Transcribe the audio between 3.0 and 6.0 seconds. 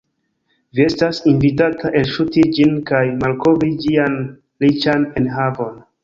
malkovri ĝian riĉan enhavon.